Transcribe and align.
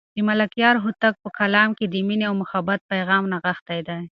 د 0.15 0.17
ملکیار 0.29 0.75
هوتک 0.85 1.13
په 1.23 1.29
کلام 1.39 1.69
کې 1.77 1.85
د 1.89 1.95
مینې 2.07 2.25
او 2.29 2.35
محبت 2.41 2.79
پیغام 2.91 3.23
نغښتی 3.33 3.79
دی. 3.87 4.01